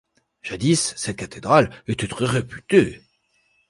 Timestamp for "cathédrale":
1.17-1.69